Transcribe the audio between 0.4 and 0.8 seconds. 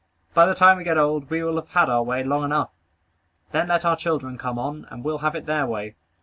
the time